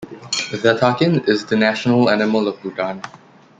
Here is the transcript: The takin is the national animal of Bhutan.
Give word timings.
The 0.51 0.77
takin 0.79 1.25
is 1.27 1.45
the 1.45 1.55
national 1.57 2.09
animal 2.09 2.47
of 2.47 2.59
Bhutan. 2.63 3.03